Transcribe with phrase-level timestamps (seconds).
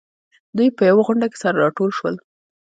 [0.57, 2.15] دوی په يوه غونډه کې سره راټول شول.